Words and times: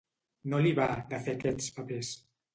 No 0.53 0.61
li 0.65 0.71
va, 0.79 0.87
de 1.13 1.21
fer 1.29 1.37
aquests 1.39 1.71
papers. 1.79 2.13